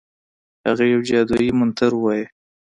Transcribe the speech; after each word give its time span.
هغه 0.67 0.83
یو 0.93 1.01
جادویي 1.09 1.49
منتر 1.59 1.91
ووایه. 1.95 2.25